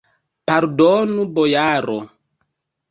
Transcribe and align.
Pardonu, 0.51 1.21
bojaro! 1.37 1.99